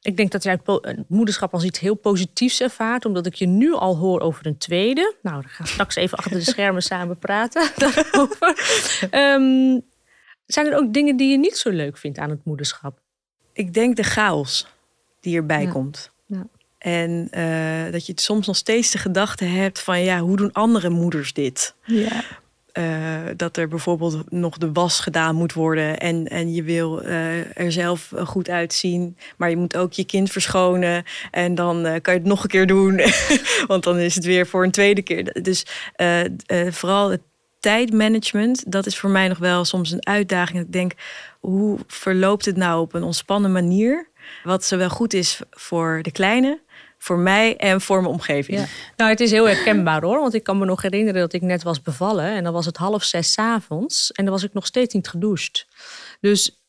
[0.05, 3.73] Ik denk dat jij het moederschap als iets heel positiefs ervaart, omdat ik je nu
[3.73, 5.15] al hoor over een tweede.
[5.21, 8.47] Nou, we gaan straks even achter de schermen samen praten daarover.
[9.11, 9.81] Um,
[10.45, 12.99] zijn er ook dingen die je niet zo leuk vindt aan het moederschap?
[13.53, 14.67] Ik denk de chaos
[15.19, 15.71] die erbij Ja.
[15.71, 16.11] komt.
[16.25, 16.47] Ja.
[16.77, 20.51] En eh, dat je het soms nog steeds de gedachte hebt van ja, hoe doen
[20.51, 21.75] andere moeders dit?
[21.83, 22.23] Ja.
[22.75, 25.99] Eh, dat er bijvoorbeeld nog de was gedaan moet worden.
[25.99, 29.17] En, en je wil eh, er zelf goed uitzien.
[29.37, 31.03] Maar je moet ook je kind verschonen.
[31.31, 33.01] En dan eh, kan je het nog een keer doen.
[33.67, 35.41] Want dan is het weer voor een tweede keer.
[35.41, 37.21] Dus eh, eh, vooral het
[37.59, 38.71] tijdmanagement.
[38.71, 40.63] Dat is voor mij nog wel soms een uitdaging.
[40.63, 40.93] Ik denk,
[41.39, 44.09] hoe verloopt het nou op een ontspannen manier?
[44.43, 46.59] Wat zowel goed is voor de kleine,
[47.05, 48.59] voor mij en voor mijn omgeving.
[48.59, 48.65] Ja.
[48.95, 50.19] Nou, het is heel herkenbaar hoor.
[50.19, 52.25] Want ik kan me nog herinneren dat ik net was bevallen.
[52.25, 54.11] En dan was het half zes avonds.
[54.11, 55.67] En dan was ik nog steeds niet gedoucht.
[56.21, 56.63] Dus,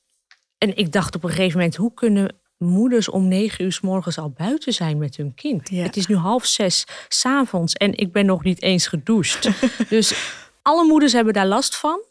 [0.58, 4.18] en ik dacht op een gegeven moment, hoe kunnen moeders om negen uur s morgens
[4.18, 5.68] al buiten zijn met hun kind?
[5.68, 5.82] Ja.
[5.82, 9.48] Het is nu half zes 's avonds en ik ben nog niet eens gedoucht.
[9.88, 10.14] dus
[10.62, 12.04] alle moeders hebben daar last van.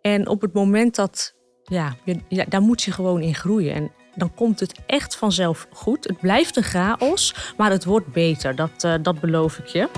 [0.00, 1.34] En op het moment dat,
[1.64, 3.74] ja, je, ja, daar moet je gewoon in groeien.
[3.74, 6.04] En dan komt het echt vanzelf goed.
[6.04, 8.56] Het blijft een chaos, maar het wordt beter.
[8.56, 9.88] Dat, uh, dat beloof ik je.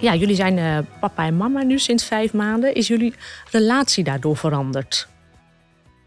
[0.00, 2.74] Ja, jullie zijn uh, papa en mama nu sinds vijf maanden.
[2.74, 3.14] Is jullie
[3.50, 5.08] relatie daardoor veranderd?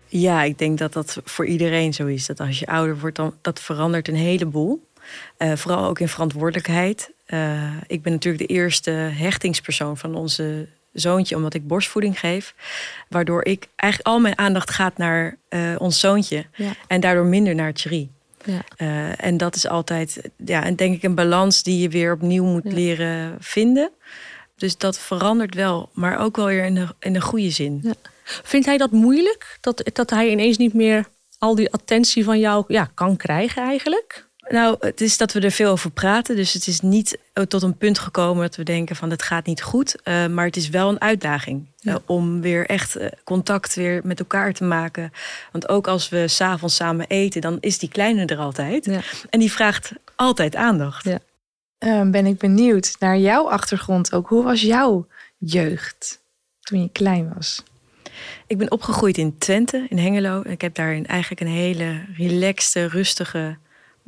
[0.08, 2.26] Ja, ik denk dat dat voor iedereen zo is.
[2.26, 4.88] Dat als je ouder wordt, dan dat verandert een heleboel.
[5.38, 7.14] Uh, vooral ook in verantwoordelijkheid.
[7.88, 12.54] Ik ben natuurlijk de eerste hechtingspersoon van onze zoontje, omdat ik borstvoeding geef.
[13.10, 16.46] Waardoor ik eigenlijk al mijn aandacht gaat naar uh, ons zoontje.
[16.56, 16.72] Ja.
[16.88, 18.10] En daardoor minder naar Thierry.
[18.44, 18.64] Ja.
[18.78, 22.44] Uh, en dat is altijd, ja, en denk ik een balans die je weer opnieuw
[22.44, 22.74] moet Ja.
[22.74, 23.90] leren vinden.
[24.56, 27.80] Dus dat verandert wel, maar ook wel weer in de, in de goede zin.
[27.84, 27.94] Ja.
[28.24, 29.58] Vindt hij dat moeilijk?
[29.62, 31.06] Dat, dat hij ineens niet meer
[31.38, 34.25] al die attentie van jou ja, kan krijgen eigenlijk?
[34.50, 36.36] Nou, het is dat we er veel over praten.
[36.36, 39.62] Dus het is niet tot een punt gekomen dat we denken van het gaat niet
[39.62, 39.96] goed.
[40.04, 41.66] Uh, maar het is wel een uitdaging.
[41.78, 41.92] Ja.
[41.92, 45.12] Uh, om weer echt uh, contact weer met elkaar te maken.
[45.52, 48.86] Want ook als we s'avonds samen eten, dan is die kleine er altijd.
[48.86, 49.02] Ja.
[49.30, 51.06] En die vraagt altijd aandacht.
[51.06, 51.20] Ja.
[51.80, 54.28] Uh, ben ik benieuwd naar jouw achtergrond ook.
[54.28, 56.22] Hoe was jouw jeugd
[56.60, 57.64] toen je klein was?
[58.48, 60.42] Ik ben opgegroeid in Twente, in Hengelo.
[60.46, 63.58] Ik heb daar eigenlijk een hele relaxte, rustige,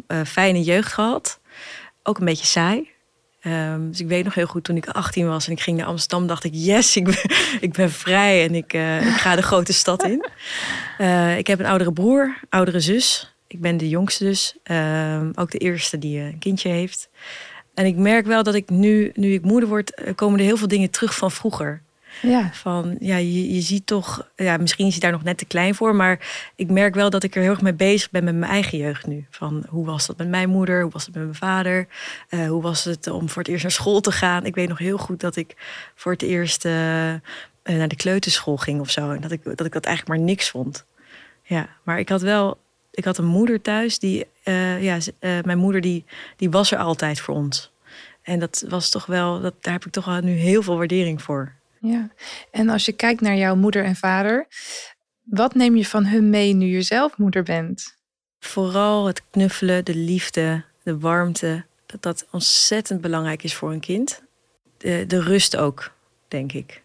[0.08, 1.40] uh, fijne jeugd gehad.
[2.04, 2.90] Ook een beetje saai.
[3.44, 5.86] Um, dus ik weet nog heel goed, toen ik 18 was en ik ging naar
[5.86, 7.22] Amsterdam, dacht ik: yes, ik ben,
[7.68, 10.26] ik ben vrij en ik, uh, ik ga de grote stad in.
[11.00, 13.36] Uh, ik heb een oudere broer, oudere zus.
[13.48, 14.56] Ik ben de jongste dus.
[14.64, 17.10] Ehm, ook de eerste die een kindje heeft.
[17.74, 20.58] En ik merk wel dat ik nu, nu ik moeder word, eh, komen er heel
[20.58, 21.82] veel dingen terug van vroeger.
[22.22, 22.50] Ja.
[22.54, 25.76] Van ja, je, je ziet toch, ja, misschien is hij daar nog net te klein
[25.76, 28.52] voor, maar ik merk wel dat ik er heel erg mee bezig ben met mijn
[28.52, 29.26] eigen jeugd nu.
[29.30, 31.88] Van hoe was dat met mijn moeder, hoe was het met mijn vader,
[32.30, 34.46] uh, hoe was het om voor het eerst naar school te gaan.
[34.46, 35.56] Ik weet nog heel goed dat ik
[35.96, 36.72] voor het eerst uh,
[37.64, 40.50] naar de kleuterschool ging of zo en dat ik, dat ik dat eigenlijk maar niks
[40.50, 40.86] vond.
[41.44, 42.58] Ja, maar ik had wel,
[42.92, 44.26] ik had een moeder thuis die,
[44.80, 44.98] ja,
[45.44, 47.72] mijn moeder die, die was er altijd voor ons.
[48.22, 51.22] En dat was toch wel, dat, daar heb ik toch wel nu heel veel waardering
[51.22, 51.54] voor.
[51.88, 52.10] Ja,
[52.52, 54.48] en als je kijkt naar jouw moeder en vader,
[55.24, 57.96] wat neem je van hun mee nu je zelf moeder bent?
[58.40, 61.66] Vooral het knuffelen, de liefde, de warmte.
[61.86, 64.22] Dat dat ontzettend belangrijk is voor een kind.
[64.78, 65.92] De, de rust ook,
[66.28, 66.82] denk ik.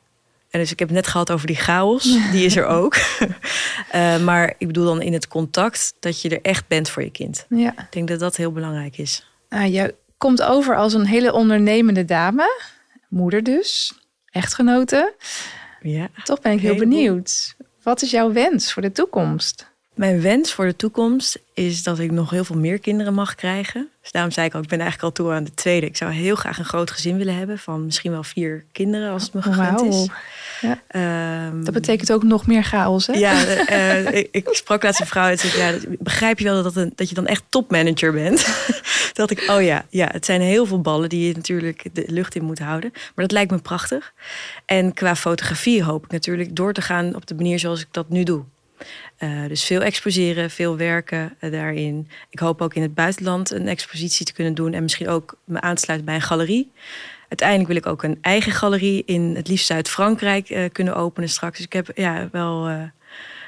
[0.51, 2.97] En dus ik heb het net gehad over die chaos, die is er ook.
[3.95, 7.11] uh, maar ik bedoel dan in het contact dat je er echt bent voor je
[7.11, 7.47] kind.
[7.49, 7.71] Ja.
[7.71, 9.27] Ik denk dat dat heel belangrijk is.
[9.49, 12.63] Ah, je komt over als een hele ondernemende dame,
[13.09, 14.02] moeder dus
[14.33, 15.15] echtgenote.
[15.81, 17.55] Ja, Toch ben ik heel benieuwd.
[17.83, 19.71] Wat is jouw wens voor de toekomst?
[19.95, 23.89] Mijn wens voor de toekomst is dat ik nog heel veel meer kinderen mag krijgen.
[24.03, 25.87] Dus daarom zei ik al, ik ben eigenlijk al toe aan de tweede.
[25.87, 29.23] Ik zou heel graag een groot gezin willen hebben van misschien wel vier kinderen als
[29.23, 30.09] het me gegund is.
[30.61, 30.81] Ja.
[30.87, 33.13] Ehm, Dat betekent ook nog meer chaos, hè?
[33.13, 36.77] ja, eh, ik, ik sprak laatst een vrouw en zei, ja, begrijp je wel dat,
[36.77, 38.47] een, dat je dan echt topmanager bent?
[39.21, 42.35] dat ik, oh ja, ja, het zijn heel veel ballen die je natuurlijk de lucht
[42.35, 42.91] in moet houden.
[42.93, 44.13] Maar dat lijkt me prachtig.
[44.65, 48.09] En qua fotografie hoop ik natuurlijk door te gaan op de manier zoals ik dat
[48.09, 48.45] nu doe.
[49.19, 52.09] Uh, dus veel exposeren, veel werken uh, daarin.
[52.31, 55.61] Ik hoop ook in het buitenland een expositie te kunnen doen en misschien ook me
[55.61, 56.73] aansluiten bij een galerie.
[57.29, 61.57] Uiteindelijk wil ik ook een eigen galerie in het liefst Zuid-Frankrijk uh, kunnen openen straks.
[61.57, 62.69] Dus ik heb ja, wel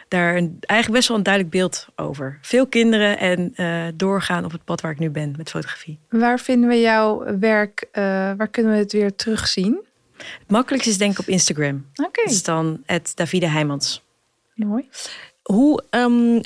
[0.09, 2.39] daar een, eigenlijk best wel een duidelijk beeld over.
[2.43, 3.55] Veel kinderen en
[3.97, 5.99] doorgaan op het pad waar ik nu ben met fotografie.
[6.09, 7.89] Waar vinden we jouw werk,
[8.37, 9.83] waar kunnen we het weer terugzien?
[10.17, 11.87] Het makkelijkste is denk ik op Instagram.
[11.91, 12.09] Oké.
[12.09, 12.25] Okay.
[12.25, 14.03] Dat is dan het Davide Heijmans.
[14.55, 14.89] Mooi.
[15.43, 16.41] Hoe, um,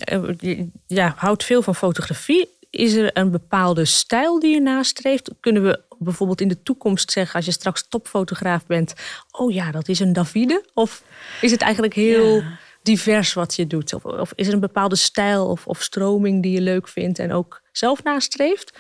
[0.87, 2.49] ja, houdt veel van fotografie.
[2.71, 5.31] Is er een bepaalde stijl die je nastreeft?
[5.41, 8.95] Kunnen we bijvoorbeeld in de toekomst zeggen, als je straks topfotograaf bent,
[9.31, 10.65] oh ja, dat is een Davide?
[10.75, 11.03] Of
[11.41, 12.59] is het eigenlijk heel ja.
[12.89, 13.95] Divers wat je doet?
[14.05, 17.61] Of, is er een bepaalde stijl of, of stroming die je leuk vindt en ook
[17.73, 18.79] zelf nastreeft?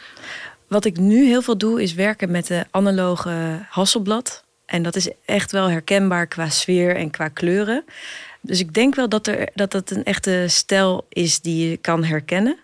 [0.69, 4.45] Wat ik nu heel veel doe, is werken met de analoge Hasselblad.
[4.67, 7.85] En dat is echt wel herkenbaar qua sfeer en qua kleuren.
[8.41, 12.05] Dus ik denk wel dat, er, dat het een echte stijl is die je kan
[12.05, 12.59] herkennen.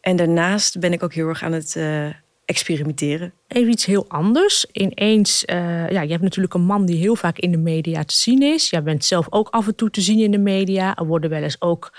[0.00, 2.06] En daarnaast ben ik ook heel erg aan het uh,
[2.52, 3.32] experimenteren.
[3.48, 4.66] Even iets heel anders.
[4.72, 8.16] Ineens, uh, ja, je hebt natuurlijk een man die heel vaak in de media te
[8.16, 8.70] zien is.
[8.70, 10.96] Jij bent zelf ook af en toe te zien in de media.
[10.96, 11.92] Er worden wel eens ook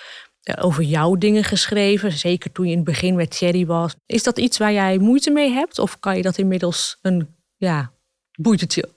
[0.43, 2.11] uh, over jou dingen geschreven.
[2.11, 3.95] Zeker toen je in het begin met Thierry was.
[4.05, 5.79] Is dat iets waar jij moeite mee hebt?
[5.79, 7.91] Of kan je dat inmiddels een, ja,
[8.35, 8.89] boeit het je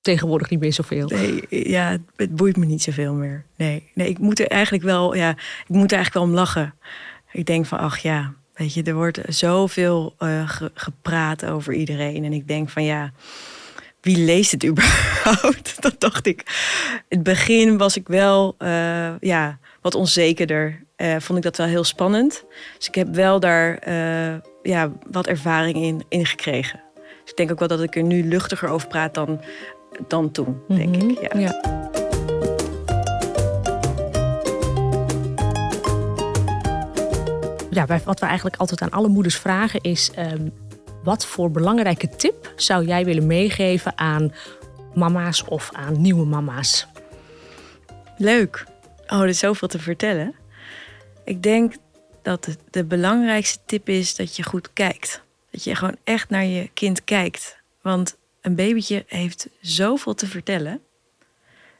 [0.00, 1.08] tegenwoordig niet meer zoveel.
[1.08, 3.46] Nee, ja, het boeit me niet zoveel meer.
[3.56, 6.74] Nee, nee ik moet er eigenlijk wel, ja, ik moet er eigenlijk wel om lachen.
[7.32, 12.24] Ik denk van, ach ja, weet je, er wordt zoveel uh, ge gepraat over iedereen.
[12.24, 13.12] En ik denk van, ja,
[14.00, 15.76] wie leest het überhaupt?
[15.82, 16.40] Dat dacht ik.
[17.08, 20.84] In het begin was ik wel, uh, ja, wat onzekerder.
[20.96, 22.44] Uh, vond ik dat wel heel spannend.
[22.76, 23.90] Dus ik heb wel daar,
[24.62, 26.80] ja, wat ervaring in, in gekregen.
[26.94, 29.40] Dus ik denk ook wel dat ik er nu luchtiger over praat dan
[30.08, 31.04] dan toen, denk Mhm.
[31.04, 31.10] mm -hmm.
[31.10, 31.32] ik.
[31.32, 31.38] Ja.
[31.38, 31.99] ja.
[37.70, 40.10] Ja, wat we eigenlijk altijd aan alle moeders vragen is...
[40.18, 40.52] Um,
[41.02, 44.32] wat voor belangrijke tip zou jij willen meegeven aan
[44.94, 46.86] mama's of aan nieuwe mama's?
[48.16, 48.64] Leuk.
[49.06, 50.34] Oh, er is zoveel te vertellen.
[51.24, 51.74] Ik denk
[52.22, 55.22] dat de, de belangrijkste tip is dat je goed kijkt.
[55.50, 57.56] Dat je gewoon echt naar je kind kijkt.
[57.80, 60.80] Want een babytje heeft zoveel te vertellen.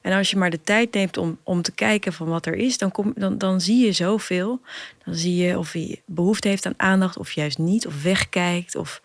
[0.00, 2.78] En als je maar de tijd neemt om, om te kijken van wat er is,
[2.78, 4.60] dan, kom, dan, dan zie je zoveel.
[5.04, 8.74] Dan zie je of hij behoefte heeft aan aandacht, of juist niet, of wegkijkt.
[8.74, 9.02] Of,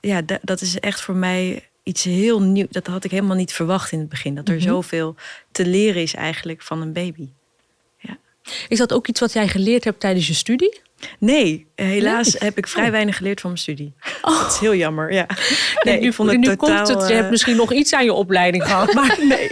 [0.00, 2.66] ja, dat, dat is echt voor mij iets heel nieuw.
[2.70, 4.34] Dat had ik helemaal niet verwacht in het begin.
[4.34, 4.68] Dat er mm -hmm.
[4.68, 5.14] zoveel
[5.52, 7.28] te leren is eigenlijk van een baby.
[7.98, 8.18] Ja.
[8.68, 10.80] Is dat ook iets wat jij geleerd hebt tijdens je studie?
[11.18, 12.42] Nee, helaas nee.
[12.42, 13.94] heb ik vrij weinig geleerd van mijn studie.
[14.22, 14.42] Oh.
[14.42, 15.26] Dat is heel jammer, ja.
[15.84, 18.04] Nee, nu, ik vond het nu totaal, komt het, je hebt misschien nog iets aan
[18.04, 19.48] je opleiding gehad, maar nee.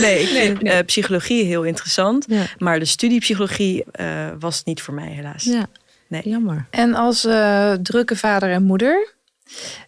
[0.00, 0.74] Nee, ik vind nee.
[0.74, 2.44] Uh, psychologie heel interessant, ja.
[2.58, 5.44] maar de studie psychologie uh, was niet voor mij helaas.
[5.44, 5.66] Ja,
[6.08, 6.22] nee.
[6.24, 6.66] jammer.
[6.70, 9.14] En als uh, drukke vader en moeder,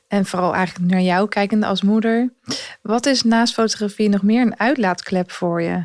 [0.09, 2.33] en vooral eigenlijk naar jou kijkende als moeder,
[2.83, 5.77] wat is naast fotografie nog meer een uitlaatklep voor je?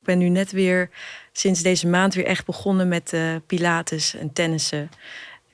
[0.00, 0.90] Ik ben nu net weer
[1.36, 4.90] sinds deze maand weer echt begonnen met uh, pilates en tennissen.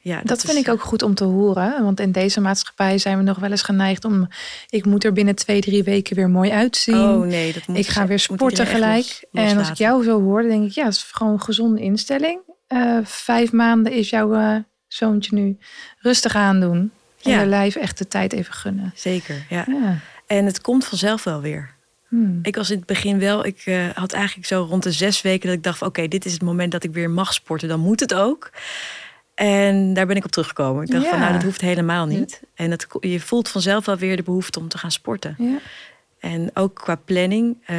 [0.00, 1.84] ja Dat, vind is- ik ook goed om te horen.
[1.84, 4.28] Want in deze maatschappij zijn we nog wel eens geneigd om...
[4.68, 6.94] ik moet er binnen twee, drie weken weer mooi uitzien.
[6.96, 9.26] Oh nee, dat moet ik ga weer sporten gelijk.
[9.30, 10.72] los- en als ik jou zo hoor, dan denk ik...
[10.72, 12.40] ja, het is gewoon een gezonde instelling.
[12.66, 14.56] Eh, vijf maanden is jouw eh,
[14.88, 15.58] zoontje nu
[15.98, 16.90] rustig aandoen.
[17.22, 17.40] En Ja.
[17.40, 18.92] je lijf echt de tijd even gunnen.
[18.94, 19.64] Zeker, ja.
[19.68, 19.98] Ja.
[20.26, 21.74] En het komt vanzelf wel weer.
[22.10, 22.38] Hmm.
[22.42, 25.48] Ik was in het begin wel, ik eh, had eigenlijk zo rond de zes weken
[25.48, 28.00] dat ik dacht oké, dit is het moment dat ik weer mag sporten, dan moet
[28.00, 28.50] het ook.
[29.34, 30.84] En daar ben ik op teruggekomen.
[30.84, 32.42] Ik dacht van nou, dat hoeft helemaal niet.
[32.54, 35.34] En het, je voelt vanzelf wel weer de behoefte om te gaan sporten.
[35.38, 35.58] Ja.
[36.18, 37.56] En ook qua planning.
[37.66, 37.76] eh,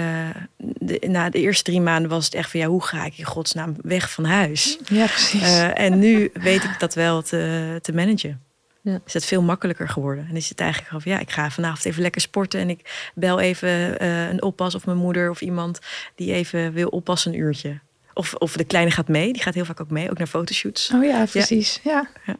[0.57, 3.25] de, na de eerste drie maanden was het echt van ja, hoe ga ik in
[3.25, 4.77] godsnaam weg van huis?
[4.85, 5.41] ja, precies.
[5.41, 8.41] Eh, en nu weet ik dat wel te, te managen.
[8.81, 8.99] Ja.
[9.05, 10.27] Is het veel makkelijker geworden.
[10.29, 12.59] En is het eigenlijk van ja, ik ga vanavond even lekker sporten.
[12.59, 15.79] En ik bel even eh, een oppas of mijn moeder of iemand
[16.15, 17.79] die even wil oppassen een uurtje.
[18.13, 19.33] Of, of de kleine gaat mee.
[19.33, 20.91] Die gaat heel vaak ook mee, ook naar fotoshoots.
[20.93, 21.79] Oh ja, precies.
[21.83, 22.09] Ja.
[22.25, 22.35] Ja.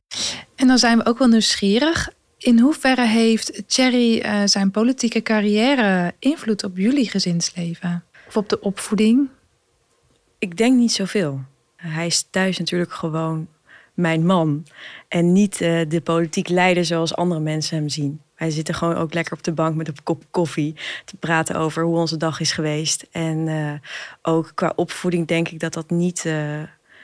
[0.56, 2.10] En dan zijn we ook wel nieuwsgierig.
[2.38, 8.04] In hoeverre heeft Thierry eh, zijn politieke carrière invloed op jullie gezinsleven?
[8.28, 9.30] Of op de opvoeding?
[10.40, 11.42] Ik denk niet zoveel.
[11.76, 13.48] Hij is thuis natuurlijk gewoon
[14.02, 14.66] mijn man.
[15.08, 18.22] En niet eh, de politiek leider zoals andere mensen hem zien.
[18.36, 21.84] Wij zitten gewoon ook lekker op de bank met een kop koffie te praten over
[21.84, 23.08] hoe onze dag is geweest.
[23.12, 23.74] En eh,
[24.34, 26.62] ook qua opvoeding denk ik dat dat niet, eh,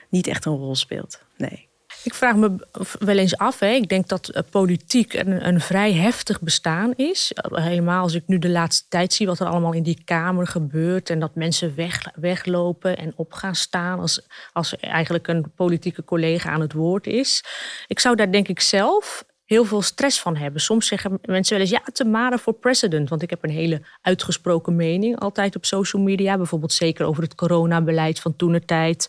[0.10, 1.21] niet echt een rol speelt.
[1.38, 1.66] Nee.
[2.08, 2.56] Ik vraag me
[3.00, 3.60] wel eens af.
[3.60, 3.67] Hè.
[3.67, 7.32] Ik denk dat eh, politiek een, een vrij heftig bestaan is.
[7.34, 10.48] Eh, Helemaal als ik nu de laatste tijd zie wat er allemaal in die Kamer
[10.48, 11.10] gebeurt.
[11.10, 16.50] En dat mensen weg, weglopen en op gaan staan als, als eigenlijk een politieke collega
[16.50, 17.43] aan het woord is.
[17.88, 20.62] Ik zou daar denk ik zelf heel veel stress van hebben.
[20.62, 23.10] Soms zeggen mensen wel eens, ja, Tamara voor president.
[23.10, 26.38] Want ik heb een hele uitgesproken mening altijd op social media.
[26.38, 29.08] Bijvoorbeeld zeker over het coronabeleid van toenertijd.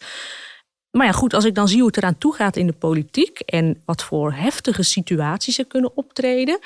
[0.99, 3.41] Maar ja, goed, als ik dan zie hoe het eraan toe gaat in de politiek
[3.41, 6.59] en wat voor heftige situaties er kunnen optreden.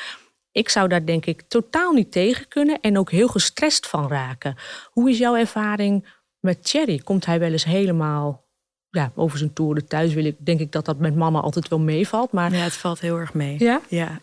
[0.53, 4.57] Ik zou daar denk ik totaal niet tegen kunnen en ook heel gestrest van raken.
[4.91, 6.09] Hoe is jouw ervaring
[6.41, 6.99] met Thierry?
[6.99, 8.45] Komt hij wel eens helemaal
[8.91, 10.15] ja, over zijn toeren thuis?
[10.15, 12.33] Wil ik, denk ik dat dat met mannen altijd wel meevalt.
[12.33, 13.57] Maar Ja, het valt heel erg mee.
[13.59, 13.81] Ja?
[13.89, 14.21] Ja.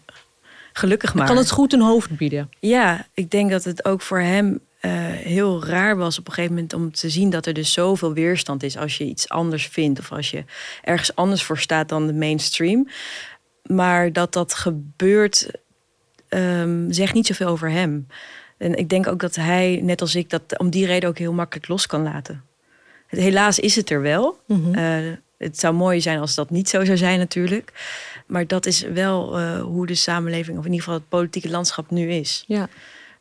[0.73, 1.27] Gelukkig maar.
[1.27, 2.49] kan het goed een hoofd bieden?
[2.59, 6.55] Ja, ik denk dat het ook voor hem eh, heel raar was op een gegeven
[6.55, 9.99] moment om te zien dat er dus zoveel weerstand is als je iets anders vindt
[9.99, 10.43] of als je
[10.81, 12.87] ergens anders voor staat dan de mainstream.
[13.63, 15.51] Maar dat dat gebeurt,
[16.29, 18.07] ehm, zegt niet zoveel over hem.
[18.57, 21.33] En ik denk ook dat hij, net als ik, dat om die reden ook heel
[21.33, 22.43] makkelijk los kan laten.
[23.07, 24.39] Helaas is het er wel.
[24.71, 24.97] Eh,
[25.37, 27.71] het zou mooi zijn als dat niet zo zou zijn natuurlijk.
[28.27, 31.91] Maar dat is wel eh, hoe de samenleving, of in ieder geval het politieke landschap
[31.91, 32.43] nu is.
[32.47, 32.69] Ja.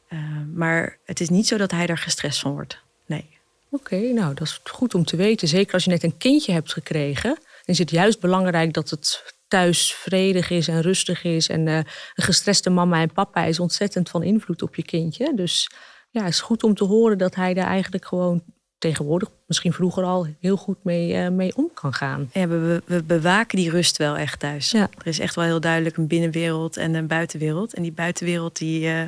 [0.09, 0.21] Uh,
[0.55, 2.79] maar het is niet zo dat hij daar gestrest van wordt.
[3.07, 3.29] Nee.
[3.71, 5.49] Oké, okay, nou dat is goed om te weten.
[5.49, 7.35] Zeker als je net een kindje hebt gekregen.
[7.35, 11.49] Dan is het juist belangrijk dat het thuis vredig is en rustig is.
[11.49, 15.33] En uh, een gestreste mama en papa is ontzettend van invloed op je kindje.
[15.35, 15.71] Dus
[16.11, 18.43] ja, het is goed om te horen dat hij daar eigenlijk gewoon
[18.79, 22.31] tegenwoordig, misschien vroeger al, heel goed mee, uh, mee om kan gaan.
[22.33, 24.71] Ja, we, we, bewaken die rust wel echt thuis.
[24.71, 24.89] Ja.
[24.99, 27.75] Er is echt wel heel duidelijk een binnenwereld en een buitenwereld.
[27.75, 29.03] En die buitenwereld die, uh,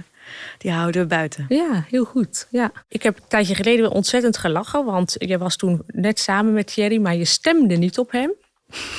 [0.59, 1.47] die houden we buiten.
[1.49, 2.47] Ja, heel goed.
[2.51, 2.73] Ja.
[2.89, 7.01] Ik heb een tijdje geleden ontzettend gelachen, want je was toen net samen met Thierry,
[7.01, 8.33] maar je stemde niet op hem.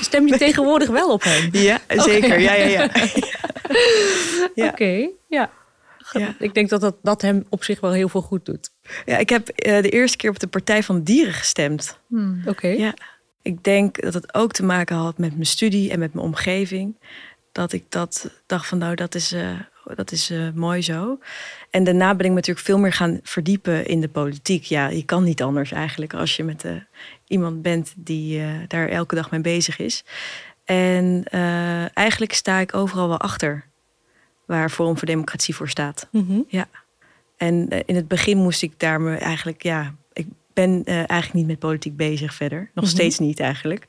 [0.01, 1.49] Stem je tegenwoordig wel op hem?
[1.61, 2.25] Ja, zeker.
[2.25, 2.41] Okay.
[2.41, 2.89] Ja, ja, ja.
[4.55, 4.65] ja.
[4.65, 5.51] Oké, okay, ja.
[6.11, 6.35] Ja.
[6.39, 8.69] Ik denk dat, dat dat hem op zich wel heel veel goed doet.
[9.05, 11.99] Ja, ik heb uh, de eerste keer op de Partij van Dieren gestemd.
[12.07, 12.39] Hmm.
[12.39, 12.49] Oké.
[12.49, 12.77] Okay.
[12.77, 12.93] Ja.
[13.41, 16.95] Ik denk dat het ook te maken had met mijn studie en met mijn omgeving.
[17.51, 19.59] Dat ik dat dacht van nou, dat is, uh,
[19.95, 21.19] dat is uh, mooi zo.
[21.69, 24.63] En daarna ben ik me natuurlijk veel meer gaan verdiepen in de politiek.
[24.63, 26.65] Ja, je kan niet anders eigenlijk als je met
[27.27, 30.03] iemand bent die daar elke dag mee bezig is.
[30.65, 31.23] En
[31.93, 33.65] eigenlijk sta ik overal wel achter
[34.45, 36.07] waar Forum voor Democratie voor staat.
[36.11, 36.45] Mm -hmm.
[36.47, 36.67] Ja.
[37.37, 39.95] En in het begin moest ik daar me eigenlijk, ja,
[40.53, 42.59] ben uh, eigenlijk niet met politiek bezig verder.
[42.59, 42.75] Nog Mhm.
[42.75, 42.93] mm -hmm.
[42.93, 43.87] steeds niet eigenlijk.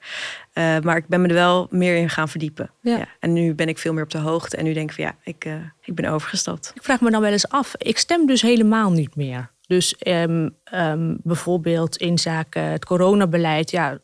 [0.55, 2.71] Uh, maar ik ben me er wel meer in gaan verdiepen.
[2.83, 2.97] Ja.
[2.97, 3.07] ja.
[3.21, 4.57] En nu ben ik veel meer op de hoogte.
[4.57, 5.49] En nu denk ik van ja, ik,
[5.83, 6.73] ik ben overgestapt.
[6.75, 9.51] Ik vraag me dan wel eens af, ik stem dus helemaal niet meer.
[9.67, 13.99] Dus um, um, bijvoorbeeld in zaken het coronabeleid, ja,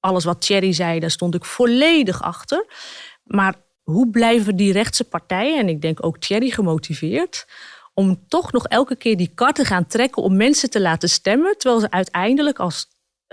[0.00, 2.66] alles wat Thierry zei, daar stond ik volledig achter.
[3.24, 7.46] Maar hoe blijven die rechtse partijen, en ik denk ook Thierry gemotiveerd,
[7.98, 11.58] om toch nog elke keer die kar te gaan trekken om mensen te laten stemmen,
[11.58, 12.86] terwijl ze uiteindelijk als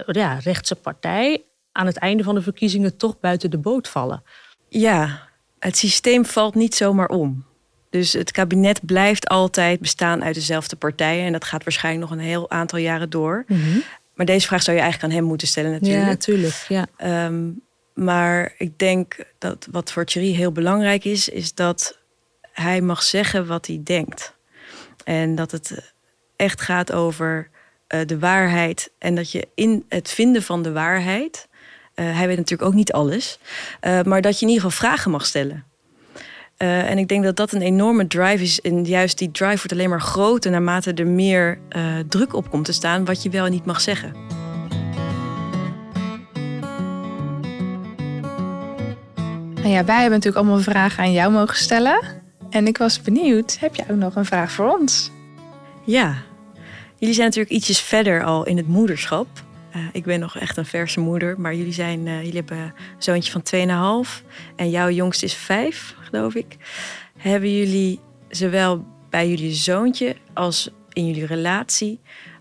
[0.06, 4.24] ja, rechtse partij aan het einde van de verkiezingen toch buiten de boot vallen?
[4.70, 5.28] Ja,
[5.60, 7.46] het systeem valt niet zomaar om.
[7.90, 11.26] Dus het kabinet blijft altijd bestaan uit dezelfde partijen.
[11.26, 13.44] En dat gaat waarschijnlijk nog een heel aantal jaren door.
[13.48, 13.84] Mm -hmm.
[14.16, 16.02] Maar deze vraag zou je eigenlijk aan hem moeten stellen natuurlijk.
[16.02, 16.66] Ja, natuurlijk.
[16.68, 17.26] Ja.
[17.26, 17.62] Um,
[17.94, 21.98] maar ik denk dat wat voor Thierry heel belangrijk is, is dat
[22.52, 24.35] hij mag zeggen wat hij denkt.
[25.06, 25.94] En dat het
[26.36, 27.50] echt gaat over
[27.94, 28.92] uh, de waarheid.
[29.00, 31.48] En dat je in het vinden van de waarheid.
[31.96, 33.40] Uh, hij weet natuurlijk ook niet alles.
[33.82, 35.66] Uh, maar dat je in ieder geval vragen mag stellen.
[36.58, 38.62] en ik denk dat dat een enorme drive is.
[38.62, 41.60] En juist die drive wordt alleen maar groter naarmate er meer
[42.08, 43.06] druk op komt te staan.
[43.06, 44.14] wat je wel en niet mag zeggen.
[49.56, 52.25] Nou ja, wij hebben natuurlijk allemaal vragen aan jou mogen stellen.
[52.56, 55.12] En ik was benieuwd, heb jij ook nog een vraag voor ons?
[55.84, 56.24] Ja,
[56.98, 59.28] jullie zijn natuurlijk ietsjes verder al in het moederschap.
[59.76, 62.74] Uh, ik ben nog echt een verse moeder, maar jullie, zijn, uh, jullie hebben een
[62.98, 66.58] zoontje van 2,5 en jouw jongste is 5, geloof ik.
[67.18, 72.00] Hebben jullie zowel bij jullie zoontje als in jullie relatie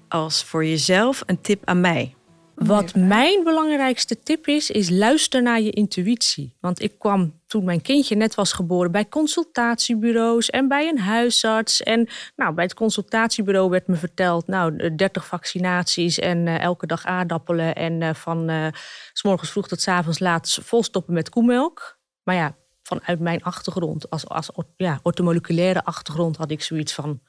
[0.09, 2.14] als voor jezelf een tip aan mij?
[2.55, 6.53] Wat mijn belangrijkste tip is, is luister naar je intuïtie.
[6.61, 11.82] Want ik kwam toen mijn kindje net was geboren bij consultatiebureaus en bij een huisarts.
[11.82, 17.04] En nou, bij het consultatiebureau werd me verteld, nou, 30 vaccinaties en uh, elke dag
[17.04, 17.74] aardappelen.
[17.74, 18.72] En uh, van
[19.12, 21.98] s morgens vroeg tot s avonds laat volstoppen met koemelk.
[22.22, 27.20] Maar ja, vanuit mijn achtergrond, als, als ja, ortomoleculaire achtergrond, had ik zoiets van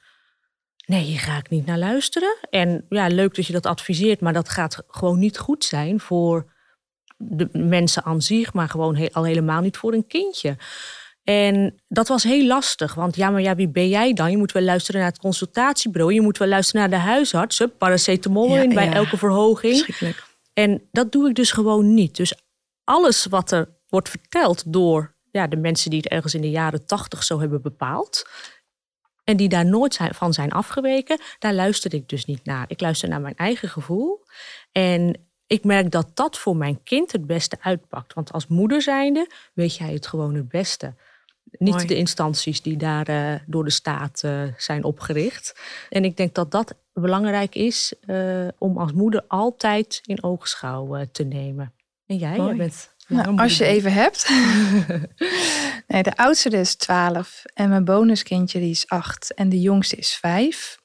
[0.86, 2.36] Nee, hier ga ik niet naar luisteren.
[2.50, 6.54] En ja, leuk dat je dat adviseert, maar dat gaat gewoon niet goed zijn voor
[7.16, 10.56] de mensen aan zich, maar gewoon al helemaal niet voor een kindje.
[11.22, 14.30] En dat was heel lastig, want ja, maar ja, wie ben jij dan?
[14.30, 18.56] Je moet wel luisteren naar het consultatiebureau, je moet wel luisteren naar de huisarts, paracetamol
[18.56, 19.86] in bij elke verhoging.
[20.52, 22.16] En dat doe ik dus gewoon niet.
[22.16, 22.34] Dus
[22.84, 26.86] alles wat er wordt verteld door ja, de mensen die het ergens in de jaren
[26.86, 28.24] tachtig zo hebben bepaald,
[29.24, 32.64] en die daar nooit van zijn afgeweken, daar luisterde ik dus niet naar.
[32.68, 34.24] Ik luister naar mijn eigen gevoel.
[34.72, 38.14] En ik merk dat dat voor mijn kind het beste uitpakt.
[38.14, 40.94] Want als moeder zijnde weet jij het gewoon het beste.
[41.50, 45.60] Niet de instanties die daar uh, door de staat uh, zijn opgericht.
[45.88, 51.24] En ik denk dat dat belangrijk is uh, om als moeder altijd in oogschouw te
[51.24, 51.72] nemen.
[52.06, 54.28] En jij, jij bent nou, als je even hebt.
[55.88, 60.14] nee, de oudste is 12 en mijn bonuskindje die is 8 en de jongste is
[60.14, 60.78] 5.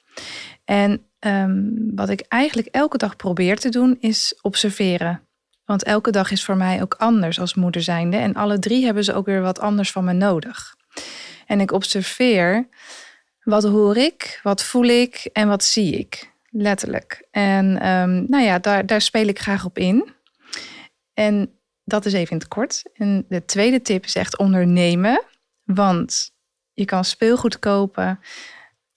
[0.65, 5.22] En um, wat ik eigenlijk elke dag probeer te doen is observeren.
[5.66, 8.18] Want elke dag is voor mij ook anders als moeder zijnde.
[8.18, 10.76] En alle drie hebben ze ook weer wat anders van me nodig.
[11.46, 12.68] En ik observeer
[13.44, 16.32] wat hoor ik, wat voel ik en wat zie ik.
[16.50, 17.28] Letterlijk.
[17.32, 20.14] En um, nou ja, daar, daar speel ik graag op in.
[21.14, 22.84] En dat is even in het kort.
[22.94, 25.24] En de tweede tip is echt ondernemen.
[25.64, 26.32] Want
[26.74, 28.20] je kan speelgoed kopen,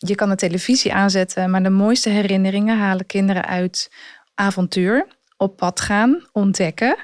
[0.05, 3.90] je kan de televisie aanzetten, maar de mooiste herinneringen halen kinderen uit
[4.35, 6.97] avontuur, op pad gaan, ontdekken.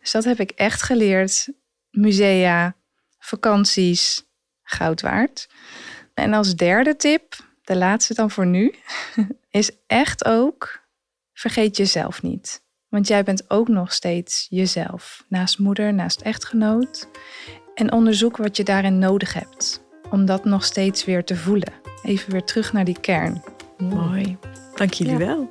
[0.00, 1.48] Dus dat heb ik echt geleerd.
[1.90, 2.76] Musea,
[3.18, 4.24] vakanties,
[4.62, 5.48] goud waard.
[6.14, 8.74] En als derde tip, de laatste dan voor nu,
[9.50, 10.80] is echt ook
[11.32, 12.62] vergeet jezelf niet.
[12.88, 17.08] Want jij bent ook nog steeds jezelf, naast moeder, naast echtgenoot.
[17.74, 21.79] En onderzoek wat je daarin nodig hebt, om dat nog steeds weer te voelen.
[22.02, 23.42] Even weer terug naar die kern.
[23.78, 24.36] Mooi.
[24.74, 25.50] Dank jullie wel.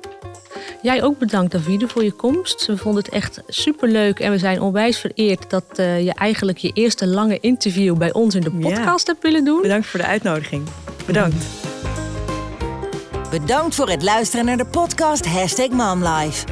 [0.82, 2.66] Jij ook bedankt, Davide, voor je komst.
[2.66, 6.70] We vonden het echt superleuk en we zijn onwijs vereerd dat uh, je eigenlijk je
[6.72, 9.62] eerste lange interview bij ons in de podcast hebt willen doen.
[9.62, 10.68] Bedankt voor de uitnodiging.
[11.06, 11.44] Bedankt.
[13.30, 16.46] Bedankt voor het luisteren naar de podcast Hashtag MomLife.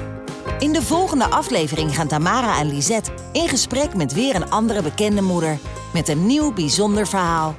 [0.59, 5.23] In de volgende aflevering gaan Tamara en Lisette in gesprek met weer een andere bekende
[5.23, 5.59] moeder.
[5.93, 7.57] Met een nieuw bijzonder verhaal.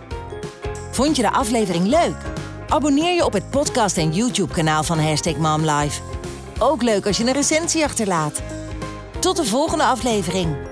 [0.92, 2.16] Vond je de aflevering leuk?
[2.68, 6.02] Abonneer je op het podcast en YouTube kanaal van Hashtag MomLife.
[6.60, 8.42] Ook leuk als je een recensie achterlaat.
[9.20, 10.69] Tot de volgende aflevering.